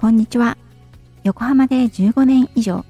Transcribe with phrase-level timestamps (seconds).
[0.00, 0.56] こんにちは。
[1.24, 2.84] 横浜で15年以上、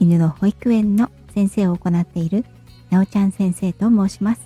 [0.00, 2.46] 犬の保育園の先生を行っている、
[2.88, 4.40] なおちゃん先生と申します。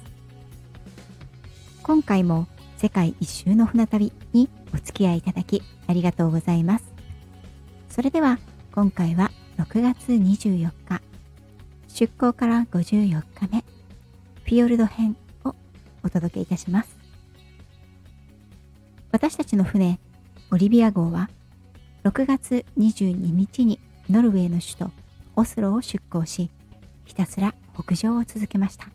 [1.84, 6.92] 今回も世界一周の船旅にお付き合いいただきありがとうございます。
[7.88, 8.40] それでは
[8.72, 11.00] 今回は6月24日、
[11.86, 13.64] 出港から54日目、
[14.42, 15.54] フィヨルド編を
[16.02, 16.98] お届けいたします。
[19.12, 20.00] 私たちの船、
[20.50, 21.30] オリビア号は
[22.04, 24.90] 6月22日にノルウェーの首都
[25.36, 26.48] オスロを出港し、
[27.04, 28.86] ひたすら北上を続けました。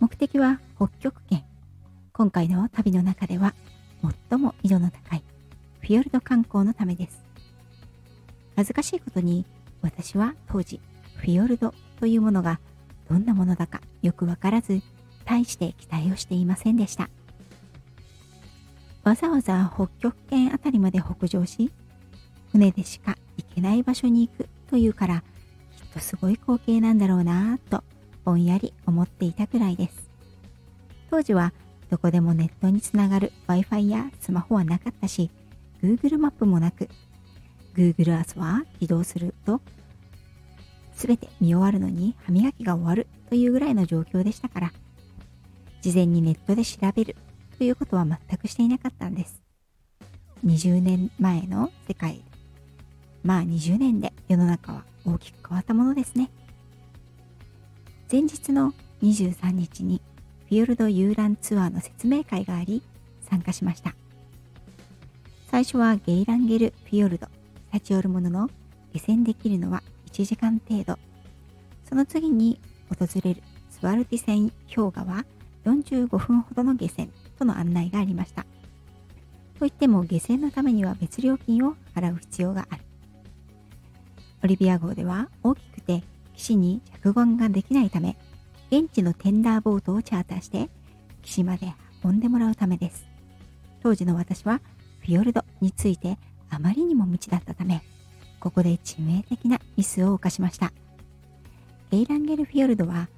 [0.00, 1.42] 目的は北極圏。
[2.12, 3.54] 今回の旅の中では
[4.28, 5.24] 最も緯度の高い
[5.80, 7.24] フィヨルド観光のためです。
[8.54, 9.46] 恥ずかしいことに
[9.80, 10.80] 私は当時
[11.16, 12.60] フィヨルドというものが
[13.08, 14.82] どんなものだかよくわからず
[15.24, 17.08] 大して期待をしていませんでした。
[19.04, 21.70] わざわざ北極圏あたりまで北上し、
[22.52, 25.22] 船でしか行けない場所に行くというから、
[25.76, 27.84] きっとすごい光景なんだろうなぁと
[28.24, 30.08] ぼんやり思っていたくらいです。
[31.10, 31.52] 当時は
[31.90, 35.30] どこでもネットにつながる Wi-Fi やスマホはなかったし、
[35.82, 36.88] Google マップもなく、
[37.74, 39.60] Google Earth は起動すると、
[40.94, 44.72] すべて見終わるのに歯磨きが終わるというぐらいの状況でしたから、
[45.82, 47.16] 事前にネットで調べる
[47.58, 49.42] ということは全くしていなかったんです。
[50.44, 52.22] 20年前の世界、
[53.22, 56.30] まあ20年で世の中は大きく変わったものですね。
[58.10, 60.00] 前日の23日に
[60.48, 62.82] フィヨルド遊覧ツアーの説明会があり
[63.22, 63.94] 参加しました。
[65.50, 67.28] 最初はゲイランゲルフィヨルド
[67.72, 68.50] 立ち寄るものの
[68.92, 70.98] 下船できるのは1時間程度。
[71.88, 75.24] その次に訪れるスワルティセン氷河は
[75.64, 78.46] 45分ほどの下船との案内がありました。
[79.58, 82.82] といっても下船のためには別料金を払う必要がある。
[84.42, 86.02] オリビア号では大きくて
[86.34, 88.16] 岸に着岸ができないため、
[88.70, 90.68] 現地のテンダーボートをチャーターして
[91.22, 91.72] 岸まで
[92.02, 93.06] 運んでもらうためです。
[93.82, 94.60] 当時の私は
[95.00, 96.18] フィヨルドについて
[96.50, 97.82] あまりにも無知だったため、
[98.40, 100.72] ここで致命的なミスを犯しました。
[101.90, 103.08] ゲイランゲルフィヨルドは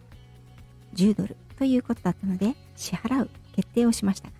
[0.94, 4.34] 10ドルということだったので支払う決定をしましたが、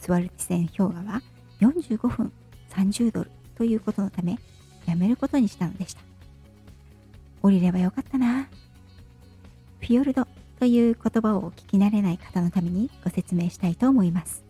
[0.00, 1.22] スワルティセン氷河は
[1.60, 2.32] 45分
[2.70, 4.38] 30ドルということのため、
[4.86, 6.00] やめることにしたのでした。
[7.42, 8.48] 降りればよかったな。
[9.80, 10.26] フィヨルド
[10.58, 14.44] という言葉を聞き慣れない方のためにご説明したいと思います。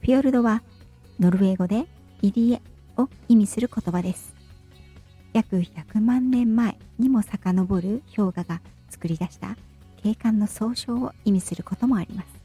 [0.00, 0.62] フィヨルドは
[1.18, 1.86] ノルウェー語で
[2.22, 2.62] 入り江
[3.00, 4.34] を意味する言葉です。
[5.32, 8.60] 約100万年前にも遡る氷河が
[8.90, 9.56] 作り出した
[10.02, 12.41] 景観の総称を意味することもあります。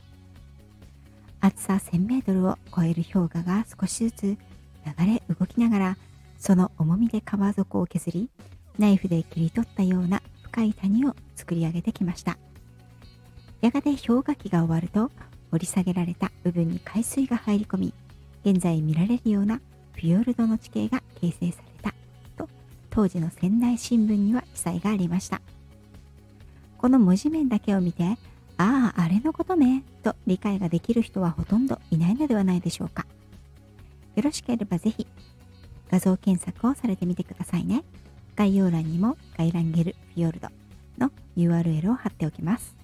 [1.39, 4.37] 厚さ1000メートルを超える氷河が少しずつ流
[5.05, 5.97] れ動きながら
[6.37, 8.29] その重みで川底を削り
[8.77, 12.37] ナイフで切り取ったような深い谷を作り上げてきました。
[13.61, 15.11] やがて氷河期が終わると
[15.51, 17.93] 掘り下げられた部分に海水が入り込み
[18.45, 19.59] 現在見られるような
[19.93, 21.93] フィヨルドの地形が形成された
[22.37, 22.49] と
[22.91, 25.41] 当時の仙台新聞には記載がありました。
[26.77, 28.17] この文字面だけを見て
[28.57, 33.05] ああ、あれのことね、と理解ができる人はほとんどいないのではないでしょうか。
[34.15, 35.05] よろしければぜひ
[35.91, 37.83] 画像検索をされてみてくださいね。
[38.35, 40.49] 概要欄にもガイランゲルフィヨルド
[40.97, 42.75] の URL を貼っておきます。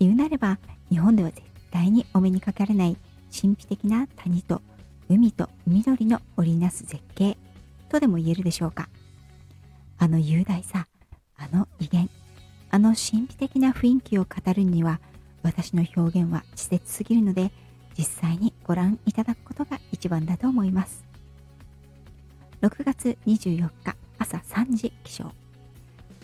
[0.00, 0.58] 言うなれば
[0.90, 2.96] 日本では絶対にお目にかかれない
[3.30, 4.62] 神秘的な谷と
[5.08, 7.36] 海と緑の織りなす絶景
[7.88, 8.88] とでも言えるでしょうか。
[9.98, 10.88] あの雄大さ、
[11.36, 12.10] あの威厳、
[12.74, 14.98] あの神秘的な雰囲気を語るには
[15.44, 17.52] 私の表現は稚拙すぎるので
[17.96, 21.04] 実際にご覧いただくことが一番だと思います。
[22.62, 25.32] 6月24日朝3時起床。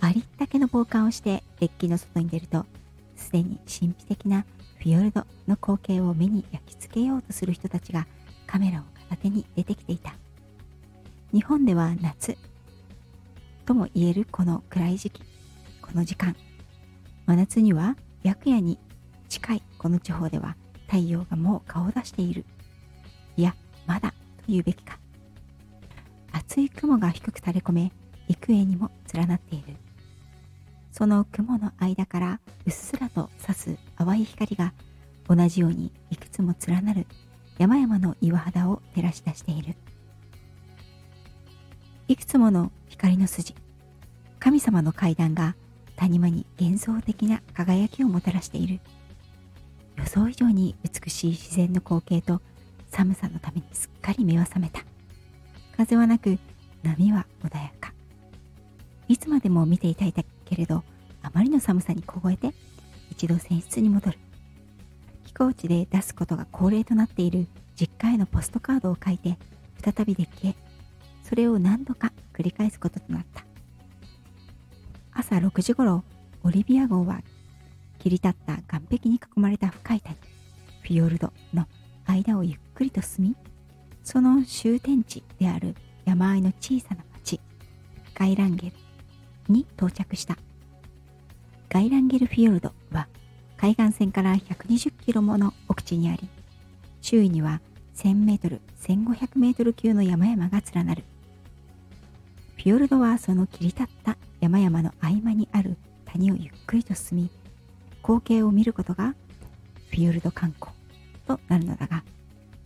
[0.01, 2.67] ありったけの防寒をしてデッキの外に出ると
[3.15, 4.45] すでに神秘的な
[4.79, 8.09] フィヨルドの光景を目に焼き付けようとする人たちが
[8.49, 10.17] カメラを片手に出てきていた。
[11.33, 12.37] 日本では夏
[13.67, 15.23] とも言えるこの暗い時期
[15.91, 16.37] この時間。
[17.27, 18.79] 真夏には白夜に
[19.29, 20.57] 近いこの地方では
[20.87, 22.45] 太陽がもう顔を出している。
[23.37, 23.57] いや
[23.87, 24.17] まだと
[24.49, 25.01] 言うべきか。
[26.31, 27.93] 厚い雲が低く垂れ込め
[28.29, 29.75] 幾重にも連なっている。
[30.93, 34.73] その雲の間からうっすらと差す淡い光が
[35.29, 37.05] 同じようにいくつも連なる
[37.59, 39.75] 山々の岩肌を照らし出している。
[42.07, 43.57] いくつもの光の筋
[44.39, 45.57] 神様の階段が
[46.01, 48.81] 谷間に幻想的な輝きをもたらしている。
[49.99, 52.41] 予想以上に美しい自然の光景と
[52.91, 54.83] 寒さのためにすっかり目は覚めた。
[55.77, 56.39] 風はなく
[56.83, 57.93] 波は穏やか。
[59.09, 60.85] いつまでも見ていたいたけれど
[61.23, 62.55] あまりの寒さに凍えて
[63.11, 64.19] 一度船室に戻る。
[65.27, 67.47] 飛行地で出すことが恒例となっている
[67.79, 69.37] 実家へのポストカードを書いて
[69.85, 70.57] 再びデッキへ。
[71.25, 73.50] それを何度か繰り返すこととなった。
[75.31, 76.03] 朝6時頃
[76.43, 77.23] オリビア号は
[78.01, 80.17] 切り立った岸壁に囲まれた深い谷
[80.83, 81.69] フィヨルドの
[82.05, 83.37] 間をゆっくりと進み
[84.03, 87.41] その終点地である山あいの小さな町
[88.13, 88.73] ガイランゲル
[89.49, 90.37] に到着した。
[91.69, 93.07] ガイランゲルフィヨルドは
[93.57, 96.29] 海岸線から120キロもの奥地にあり
[97.03, 97.61] 周囲には
[97.95, 101.05] 1000メートル1500メートル級の山々が連なる。
[102.57, 107.31] フィヨルドはその切り立った山々の合間にある谷をゆっくりと進み
[108.03, 109.15] 光景を見ることが
[109.91, 110.73] フィヨルド観光
[111.27, 112.03] となるのだが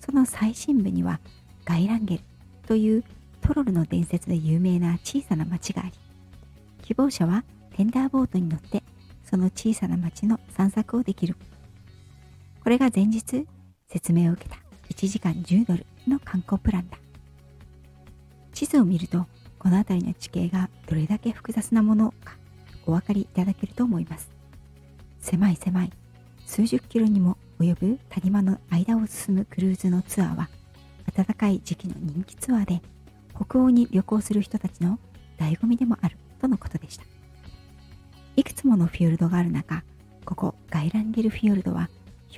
[0.00, 1.20] その最深部には
[1.64, 2.22] ガイランゲル
[2.66, 3.04] という
[3.40, 5.92] トロルの伝説で有名な小さな町があり
[6.82, 7.44] 希望者は
[7.76, 8.82] テンダーボートに乗って
[9.24, 11.36] その小さな町の散策をできる。
[12.62, 13.46] これが前日
[13.88, 14.56] 説明を受けた
[14.90, 16.98] 1時間10ドルの観光プランだ。
[18.52, 19.26] 地図を見ると
[19.64, 22.36] この辺りの地形がどれだけ複雑なものか
[22.84, 24.30] お分かりいただけると思います。
[25.20, 25.90] 狭い狭い
[26.44, 30.50] 数十キロにも及ぶ谷間の間を進むクルーズのツアーは
[31.16, 32.82] 暖かい時期の人気ツアーで
[33.34, 34.98] 北欧に旅行する人たちの
[35.38, 37.04] 醍醐味でもあるとのことでした。
[38.36, 39.82] いくつものフィヨルドがある中
[40.26, 41.88] ここガイランゲルフィヨルドは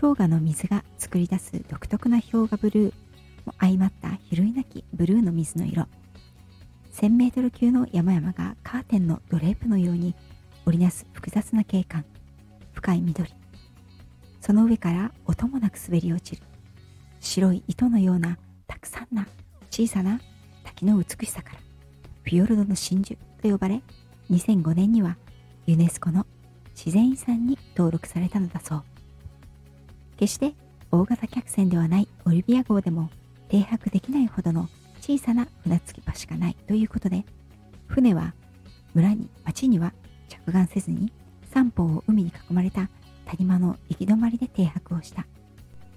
[0.01, 2.93] 氷河の水が作り出す独特な氷河ブルー
[3.47, 5.89] も相まった比類なきブルーの水の色。
[6.97, 10.15] 1000メートル級の山々がカーテンのドレープのように
[10.65, 12.07] 織りなす複雑な景観。
[12.73, 13.31] 深い緑。
[14.41, 16.43] その上から音もなく滑り落ちる。
[17.21, 19.29] 白い糸のようなたくさんな
[19.71, 20.19] 小さな
[20.65, 21.59] 滝の美しさから。
[22.23, 23.83] フィヨルドの真珠と呼ばれ
[24.31, 25.19] 2005年には
[25.67, 26.27] ユネスコの
[26.75, 28.85] 自然遺産に登録されたのだそう。
[30.17, 30.55] 決して
[30.91, 33.11] 大型客船ではないオリビア号でも
[33.51, 34.71] 停泊できないほどの
[35.01, 37.25] 小さな船着き場しかないということで
[37.87, 38.35] 船は
[38.95, 39.93] 村に町には
[40.29, 41.13] 着岸せずに
[41.51, 42.89] 三方を海に囲まれた
[43.27, 45.27] 谷間の行き止まりで停泊をした。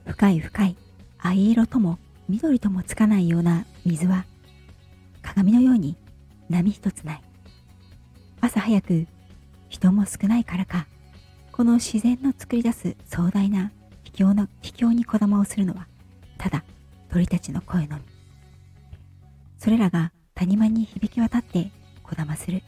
[0.06, 0.76] 深い深い
[1.20, 4.26] 藍色とも緑ともつかないような水は
[5.22, 5.96] 鏡のように
[6.50, 7.22] 波一つない。
[8.42, 9.06] 朝早く
[9.70, 10.88] 人も少ないからか
[11.52, 13.72] この自然の作り出す壮大な
[14.04, 15.88] 秘境の秘境にこだまをするのは
[16.38, 16.64] ただ
[17.12, 18.19] 鳥たちの声のみ。
[19.60, 21.70] それらが谷間に響き渡って
[22.02, 22.64] こだまする。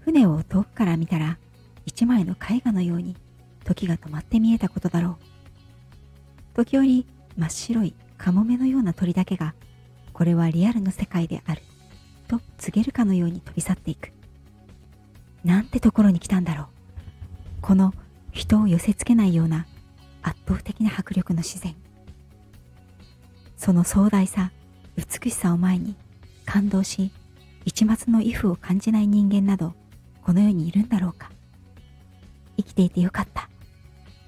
[0.00, 1.38] 船を遠くから見たら
[1.86, 3.16] 一枚の絵画のように
[3.64, 5.16] 時が止まって見えたことだろ
[6.52, 6.54] う。
[6.54, 7.06] 時折
[7.38, 9.54] 真っ白いカモメのような鳥だけが
[10.12, 11.62] これはリアルの世界である
[12.28, 14.12] と告げるかのように飛び去っていく。
[15.42, 16.66] なんてところに来たんだろう。
[17.62, 17.94] この
[18.30, 19.66] 人を寄せつけないような
[20.22, 21.74] 圧倒的な迫力の自然。
[23.56, 24.52] その壮大さ
[24.96, 25.96] 美しさを前に
[26.44, 27.10] 感動し
[27.64, 29.74] 一抹の畏怖を感じない人間など
[30.22, 31.30] この世にいるんだろうか。
[32.56, 33.48] 生きていてよかった。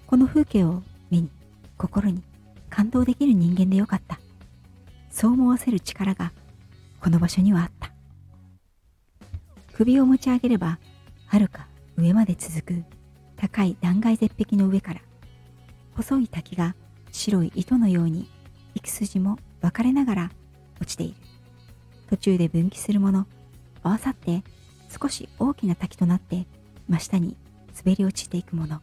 [0.06, 1.30] この風景を目に
[1.78, 2.22] 心に
[2.68, 4.18] 感動できる人間でよかった。
[5.10, 6.32] そう思わせる力が
[7.00, 7.92] この場所にはあった。
[9.72, 10.78] 首を持ち上げれば
[11.26, 12.84] はるか上まで続く
[13.36, 15.00] 高い断崖絶壁の上から
[15.94, 16.74] 細い滝が
[17.12, 18.28] 白い糸のように
[18.74, 20.30] 幾筋も分かれながら
[20.80, 21.14] 落ちている。
[22.08, 23.26] 途中で分岐するもの。
[23.82, 24.42] 合わさって
[25.00, 26.46] 少し大きな滝となって
[26.88, 27.36] 真下に
[27.76, 28.80] 滑り落ちていくもの。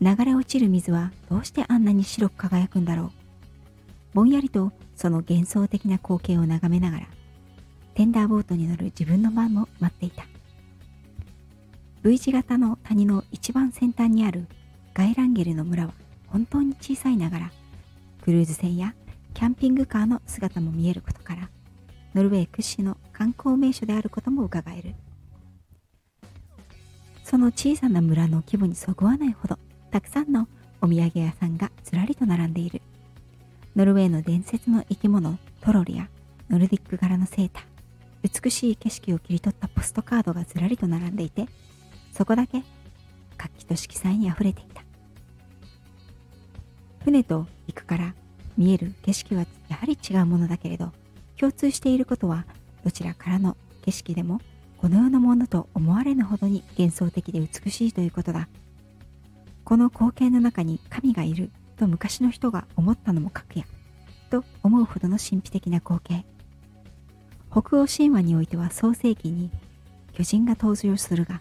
[0.00, 3.10] 流れ落ちる水はどうしてあんなに白く輝くんだろう。
[4.14, 7.06] ぼんやりとその幻想的な光景を眺めながら
[7.94, 10.24] テンダーボートに乗る自分の番も待っていた。
[12.02, 14.46] V 字型の谷の一番先端にある
[14.94, 15.92] ガイランゲルの村は
[16.28, 17.52] 本当に小さいながら
[18.24, 18.94] クルーズ船や
[19.34, 21.50] キャンピングカーの姿も見えることから
[22.14, 24.94] ノルウェー屈指の観光名所であることも伺える。
[27.24, 29.58] その小さな村の規模にそぐわないほど
[29.90, 30.48] たくさんの
[30.80, 32.82] お土産屋さんがずらりと並んでいる。
[33.76, 36.08] ノルウェーの伝説の生き物トロルや
[36.48, 41.46] ノルディック柄のセーター美しい景色を切り取ったポストカードがずらりと並んでいて
[42.12, 42.64] そこだけ
[43.36, 44.82] 活気と色彩にあふれていた。
[47.04, 48.14] 船と行くから
[48.60, 50.92] 見える景色はやはり違うものだけれど
[51.38, 52.44] 共通していることは
[52.84, 54.42] どちらからの景色でも
[54.76, 58.48] この世のものと思われぬほどに幻想的で美しいということだ。
[59.64, 63.64] この光景の中に神がいると昔の人が思ったのも格や
[64.28, 66.26] と思うほどの神秘的な光景。
[67.50, 69.50] 北欧神話においては創世紀に
[70.12, 71.40] 巨人が登場するが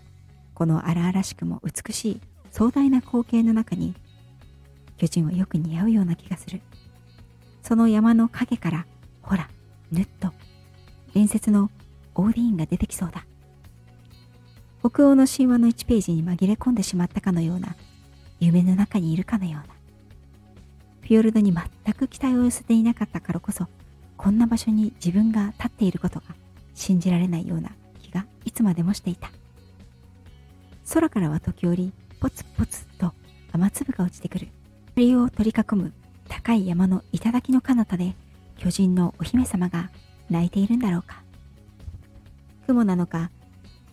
[0.54, 2.22] この荒々しくも美しい
[2.52, 3.94] 壮大な光景の中に
[4.98, 6.62] 巨人はよく似合うような気がする。
[7.70, 8.88] その山の影から
[9.22, 9.48] ほら
[9.92, 10.34] ぬっと
[11.14, 11.70] 伝説の
[12.16, 13.28] オーディーンが出てきそうだ。
[14.80, 17.76] 北欧の神話の1ページに紛れ込んでしまったかのような
[18.40, 19.76] 夢の中にいるかのような。
[21.02, 23.68] フィヨルドに全く期待を寄せていなかったからこそ
[24.18, 26.26] こんな場所に自分が立っていることが
[26.74, 27.70] 信じられないような
[28.02, 29.30] 気がいつまでもしていた。
[30.92, 33.14] 空からは時折ポツポツと
[33.52, 34.48] 雨粒が落ちてくる。
[34.96, 35.94] 鳥を取り囲む
[36.30, 38.16] 高い山の頂の彼方で
[38.58, 39.90] 巨人のお姫様が
[40.30, 41.24] 泣いているんだろうか。
[42.68, 43.32] 雲なのか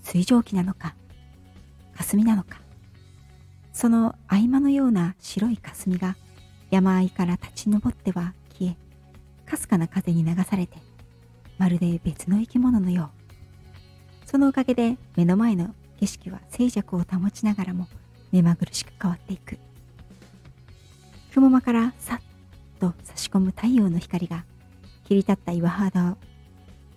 [0.02, 0.95] 水蒸気なのか
[1.97, 2.61] 霞なのか。
[3.73, 6.16] その合間のような白い霞が
[6.71, 8.76] 山あいから立ち上っては消え
[9.49, 10.78] かすかな風に流されて
[11.59, 13.11] まるで別の生き物のよ
[14.25, 14.28] う。
[14.28, 17.87] そのおかげで目の前の景色は静寂を保ちながらも
[18.33, 19.59] 目まぐるしく変わっていく。
[21.33, 22.21] 雲間からさっ
[22.76, 24.45] と差し込む太陽の光が
[25.04, 26.16] 切り立った岩肌を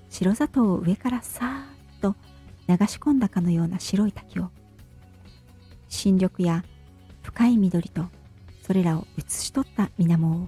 [0.10, 2.16] 白砂糖を上からさーっと
[2.68, 4.50] 流し込んだかのような白い滝を
[5.88, 6.64] 新緑や
[7.24, 8.06] 深い緑と
[8.62, 10.48] それらを写し取った水面を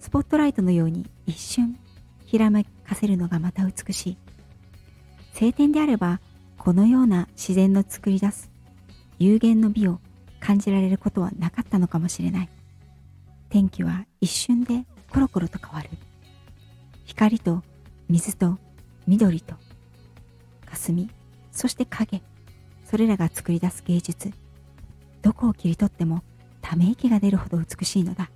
[0.00, 1.78] スポットライトのように一瞬
[2.26, 4.18] ひらめかせるのがまた美しい。
[5.32, 6.20] 晴天であれば
[6.56, 8.50] このような自然の作り出す
[9.18, 10.00] 有限の美を
[10.40, 12.48] 感じられることはなかったのかもしれない。
[13.56, 15.88] 天気は一瞬でコロコロと変わる。
[17.06, 17.62] 光と
[18.06, 18.58] 水と
[19.06, 19.54] 緑と。
[20.66, 21.08] 霞
[21.52, 22.20] そして影。
[22.84, 24.30] それらが作り出す芸術。
[25.22, 26.22] どこを切り取っても
[26.60, 28.28] ため息が出るほど美しいのだ。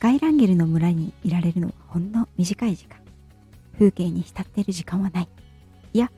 [0.00, 2.98] ガイランゲルの村にいられるのはほんの短い時間。
[3.74, 5.28] 風景に浸っている時間はない。
[5.92, 6.10] いや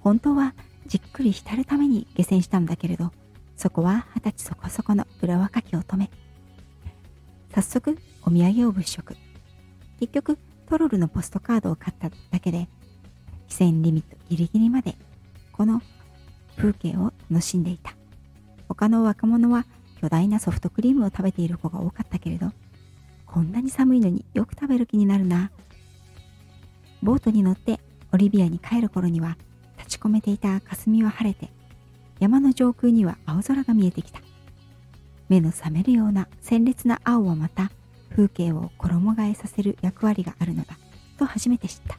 [0.00, 0.56] 本当は
[0.88, 3.12] じっくり浸るために下船したんだけれど
[3.56, 6.10] そこは二十歳そこそこの裏若き乙女。
[7.52, 9.16] 早速お土産を物色。
[9.98, 12.68] 結局トロルのポストカードを買っただけで
[13.48, 14.94] 非線リミットギリギリまで
[15.52, 15.82] この
[16.56, 17.94] 風景を楽しんでいた。
[18.68, 19.66] 他の若者は
[20.00, 22.52] 巨大なソフトクリームを食べている子が多かったけれど
[23.26, 25.50] こんなに寒いのによく食べる気になるな。
[27.02, 27.80] ボートに乗って
[28.12, 29.36] オリビアに帰る頃には
[29.78, 31.50] 立ち込めていた霞は晴れて
[32.20, 34.20] 山の上空には青空が見えてきた。
[35.30, 37.70] 目の覚めるような鮮烈な青はまた
[38.10, 40.76] 風景を衣替えさせる役割があるのだ
[41.18, 41.98] と初めて知った。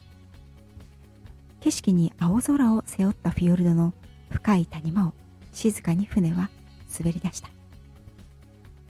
[1.60, 3.94] 景色に青空を背負ったフィヨルドの
[4.30, 5.14] 深い谷間を
[5.50, 6.50] 静かに船は
[6.98, 7.48] 滑り出した。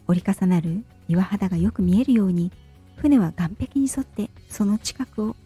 [0.08, 2.50] 折り重なる岩肌がよく見えるように
[2.96, 5.36] 船は岸壁に沿ってその近くを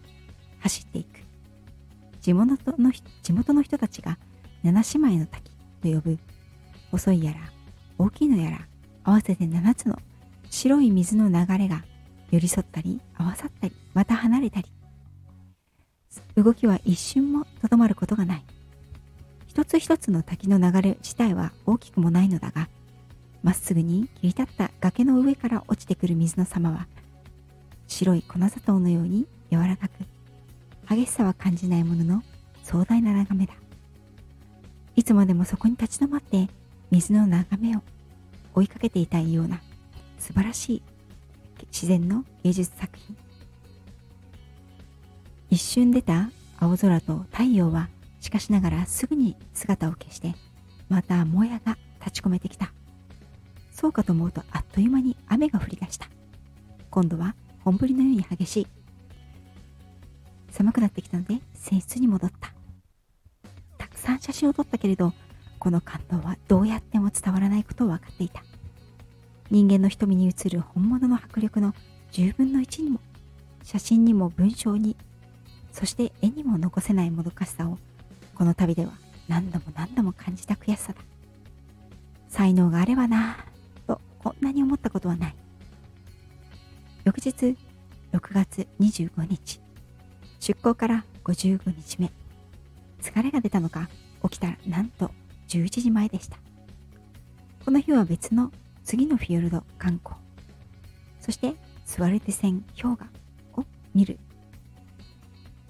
[0.61, 1.21] 走っていく。
[2.23, 2.91] 地元の
[3.23, 4.19] 地元の人たちが
[4.62, 5.50] 七姉妹の滝
[5.83, 6.19] と呼ぶ
[6.91, 7.41] 細いやら
[7.99, 8.67] 大きいのやら
[9.07, 9.97] 合わせて7つの
[10.51, 11.85] 白い水の流れが
[12.33, 14.67] 寄り添ったり合わさったりまた離れたり。
[16.35, 18.45] 動きは一瞬もとどまることがない。
[19.47, 22.69] 一つ一つの滝の流れ自体は大きくもないのだが
[23.45, 26.89] まっすぐに切り立った崖の上から落ちてくる水の様は
[27.87, 29.93] 白い粉砂糖のように柔らかく
[30.91, 32.23] 激しさは感じないものの
[32.65, 33.55] 壮大な眺めだ。
[34.97, 36.49] いつまでもそこに立ち止まって
[36.91, 37.83] 水の眺めを
[38.57, 39.61] 追いかけていたいような
[40.19, 40.83] 素晴らしい
[41.67, 43.17] 自然の芸術作品。
[45.51, 47.89] 一瞬出た青空と太陽は
[48.21, 50.35] しかしながらすぐに姿を消して
[50.89, 52.73] またもやが立ち込めてきた。
[53.73, 56.09] そうかと思うとあっという間に雨が降り出した。
[56.91, 58.67] 今度は本降りのように激しい
[60.51, 62.55] 寒くなってきたので船室に戻った。
[63.77, 65.13] たくさん写真を撮ったけれど
[65.59, 68.43] この感動はどうやっても伝わらないことを分かっていた。
[69.51, 71.75] 人間の瞳に映る本物の迫力の
[72.13, 73.01] 10分の1にも
[73.63, 74.97] 写真にも文章に
[75.73, 77.79] そして絵にも残せないもどかしさを
[78.35, 78.93] この旅では
[79.29, 81.01] 何度も何度も感じた悔しさだ。
[82.29, 85.37] 才能があればなぁとこんなに思ったことはない。
[87.05, 87.57] 翌日
[88.13, 89.61] 6月25日
[90.41, 92.11] 出港から55日目。
[93.01, 93.89] 疲れが出たのか
[94.23, 95.11] 起きたらなんと
[95.49, 96.38] 11時前でした。
[97.65, 98.53] この日は別の
[98.85, 100.17] 次のフィヨルド観光。
[101.21, 103.11] そしてスワルテ船氷河
[103.57, 104.19] を見る。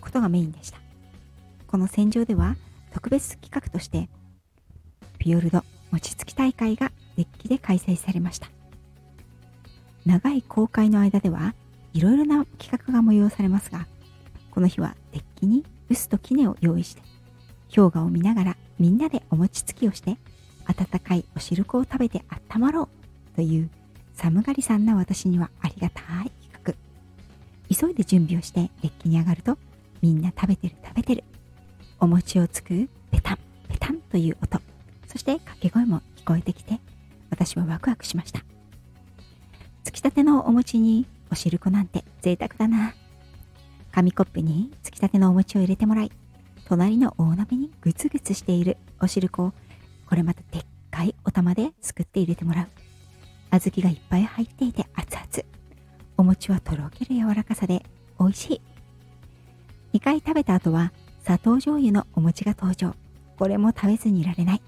[0.00, 0.78] ことがメインでした。
[1.66, 2.56] この戦場では
[2.92, 4.08] 特別企画として
[5.18, 8.48] フィヨルド餅つき大会がデッキで開催されました。
[10.06, 11.54] 長い航海の間では
[11.92, 13.88] いろいろな企画が催されますが
[14.52, 17.02] この日はデッキに臼と杵を用意して
[17.74, 20.16] 氷河を見ながらみんなでお餅つきをして
[20.66, 23.70] 温かいお汁粉を食べてあったまろうという
[24.14, 26.74] 寒がりさんな私にはありがたい企画。
[27.74, 29.58] 急いで準備をしてデッキに上がると
[30.02, 31.24] みんな食べてる食べてる。
[32.00, 34.60] お餅をつくペタンペタンという音。
[35.06, 36.80] そして掛け声も聞こえてきて
[37.30, 38.42] 私はワクワクしました。
[39.84, 42.94] つきたてのお餅にお汁粉なんて贅沢だな。
[43.92, 46.12] 紙コップにつきたてのお餅を入れてもらい
[46.68, 49.52] 隣の大鍋にグツグツしているお汁粉を
[50.04, 52.66] これまたでっかいお玉ですくって入れてもらう。
[53.52, 55.48] 小豆がいっぱい入っていて熱々。
[56.16, 57.84] お餅はとろける柔らかさで
[58.18, 58.60] 美味しい。
[59.94, 60.92] 2回食べた後は
[61.22, 62.96] 砂糖醤油のお餅が登場。
[63.38, 64.62] これも食べずにいられない。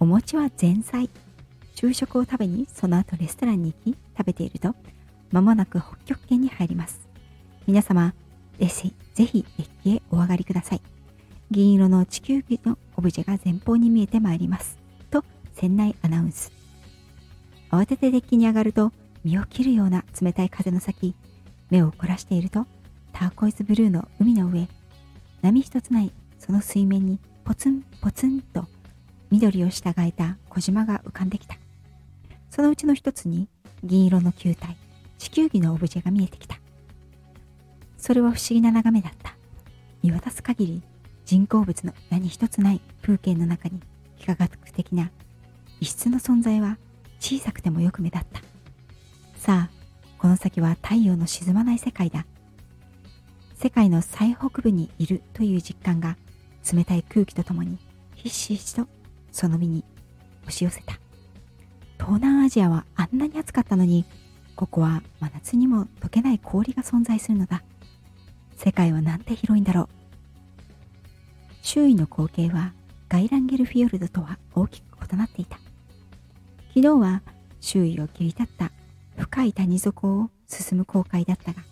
[0.00, 1.08] お餅は前菜。
[1.76, 4.74] 昼食を食べにその後レストランに行き食べていると
[5.30, 7.00] 間もなく北極圏に入ります。
[7.66, 8.12] 皆様
[8.58, 10.80] ぜひぜひデッキへお上がりください。
[11.50, 14.78] 銀色の地球儀のオブジェが前方に見えてまいります。
[15.10, 16.52] と船内アナウンス。
[17.70, 18.92] 慌ててデッキに上がると
[19.24, 21.14] 身を切るような冷たい風の先
[21.70, 22.66] 目を凝らしていると
[23.12, 24.68] ターコイズブルーの海の上
[25.42, 28.66] 波一つないその水面にポツンポツンと
[29.30, 31.56] 緑を従えた小島が浮かんできた。
[32.50, 33.48] そのうちの一つに
[33.82, 34.76] 銀色の球体
[35.18, 36.58] 地球儀のオブジェが見えてきた。
[38.04, 39.34] それは不思議な眺めだった。
[40.02, 40.82] 見渡す限り
[41.24, 43.80] 人工物の何一つない風景の中に
[44.18, 45.10] 幾何学的な
[45.80, 46.76] 異質の存在は
[47.18, 48.42] 小さくてもよく目立った。
[49.38, 52.26] さあこの先は太陽の沈まない世界だ。
[53.54, 56.18] 世界の最北部にいるという実感が
[56.70, 57.78] 冷たい空気とともに
[58.16, 58.86] ひしひしと
[59.32, 59.82] その身に
[60.42, 60.98] 押し寄せた。
[61.98, 64.04] 東南アジアはあんなに暑かったのに
[64.56, 67.62] ここは真夏にも溶けない氷が存在するのだ。
[68.56, 69.88] 世界はなんて広いんだろう。
[71.62, 72.72] 周囲の光景は
[73.08, 75.58] ガイランゲルフィヨルドとは大きく異なっていた。
[76.68, 77.22] 昨日は
[77.60, 78.72] 周囲を切り立った
[79.16, 81.62] 深い谷底を進む航海だったが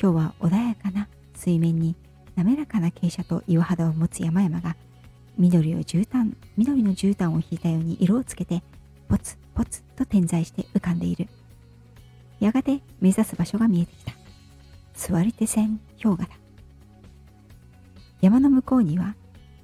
[0.00, 1.96] 今日は穏やかな水面に
[2.36, 4.76] 滑らかな傾斜と岩肌を持つ山々が
[5.36, 8.62] 緑を絨毯緑の絨毯を引いたように色をつけて
[9.08, 11.26] ポツポツと点在して浮かんでいる。
[12.38, 14.12] やがて目指す場所が見えてきた。
[14.98, 16.28] 座り手線氷河だ
[18.20, 19.14] 山の向こうには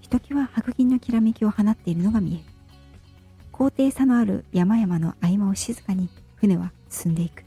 [0.01, 2.45] ひときわ白銀のきらめきを放っているのが見える。
[3.51, 7.43] 高低差のある山々の合間を静かに船は進んでいく。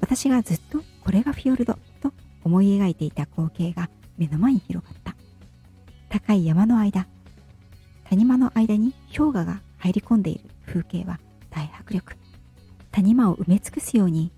[0.00, 5.14] 私がずっとこれがフィヨルドと思い描いていた光景が目の前に広がった。
[6.08, 7.06] 高い山の間
[8.10, 12.16] 谷間の間に氷河が入り込んでいる風景は大迫力。
[12.90, 14.32] 谷間を埋め尽くすように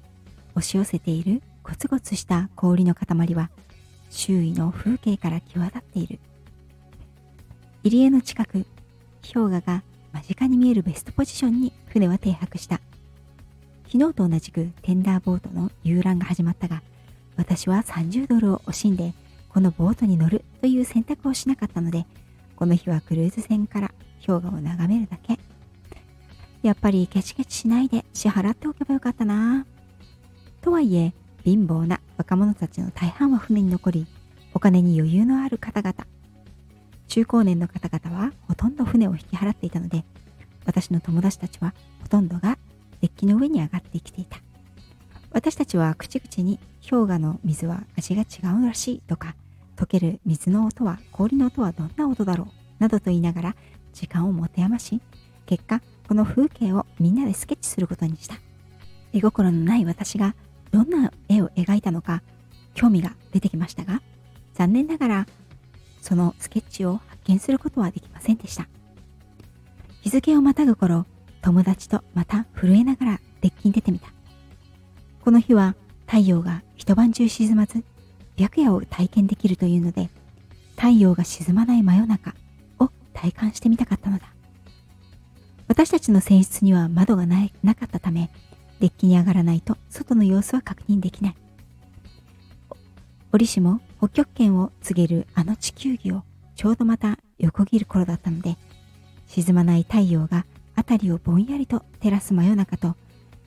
[0.54, 3.50] 押し寄せているゴツゴツした氷の塊は
[4.08, 6.20] 周囲の風景から際立っている。
[7.82, 8.64] 入り江の近く
[9.22, 12.80] 氷河が間近に見えるベストポジションに船は停泊した。
[13.88, 16.84] 昨日と同じくテンダーボートの遊覧が始まったが
[17.36, 19.12] 私は30ドルを惜しんで
[19.48, 22.06] このボートに乗るという選択をしなかったので
[22.54, 23.90] この日はクルーズ船から
[24.24, 25.36] 氷河を眺めるだけ。
[26.62, 29.66] やっぱりケチケチしないで支払っておけばよかったな。
[30.60, 31.12] とはいえ
[31.46, 34.06] 貧乏な若者たちの大半は船に残り
[34.52, 35.94] お金に余裕のある方々。
[37.06, 40.04] 中高年の方々はほとんど船を引き払っていたので
[40.64, 42.58] 私の友達たちはほとんどが
[43.00, 44.38] デッキの上に上がってきていた。
[45.30, 49.36] 私たちは口々に氷河の水は味が違うらしいとか
[49.76, 53.56] 溶ける水の音は氷の音はどんな音だろうなどと言いながら
[53.92, 55.00] 時間を持て余し
[55.46, 58.34] 結果この風景をみんなでスケッチすることにした。
[59.12, 60.34] 絵心のない私が
[60.76, 62.22] どんな絵を描いたのか
[62.74, 64.02] 興味が出てきましたが
[64.52, 65.26] 残念ながら
[66.02, 68.68] そのスケッチを発見することはできませんでした。
[70.02, 71.06] 日付をまたぐ頃
[71.40, 74.12] 友達とまた震えながらデッキに出てみた。
[75.24, 77.82] この日は太陽が一晩中沈まず
[78.36, 80.10] 白夜を体験できるというので
[80.76, 82.34] 太陽が沈まない真夜中
[82.78, 84.26] を体感してみたかったのだ。
[85.68, 88.30] 私たちの船室には窓がないなかったため
[88.80, 91.36] デッキに上がらないと外の様子は確認できない。
[93.32, 96.22] 折しも北極圏を告げるあの地球儀を
[96.54, 98.56] ちょうどまた横切る頃だったので、
[99.26, 102.96] 沈まない太陽が辺りをぼんやりと照らす真夜中と、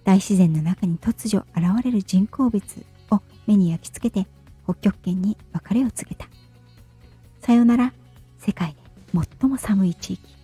[0.03, 2.63] 大自然の中に突如現れる人工物
[3.11, 4.29] を目に焼き付けて
[4.63, 6.27] 北極圏に別れを告げた。
[7.41, 7.93] さよなら、
[8.37, 8.79] 世界で
[9.39, 10.35] 最も寒い地域。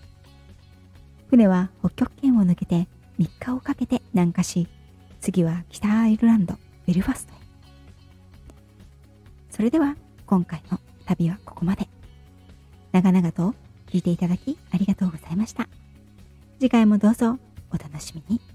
[1.30, 2.88] 船は北極圏を抜けて
[3.20, 4.68] 3日をかけて南下し、
[5.26, 6.54] 次は北アイルランド
[6.86, 7.38] ベルファストへ。
[9.50, 9.96] それでは
[10.28, 11.88] 今回の旅はここまで。
[12.92, 13.56] 長々と
[13.88, 15.68] 聞いていただきありがとうございました。
[16.60, 17.40] 次回もどうぞ
[17.72, 18.55] お楽しみに。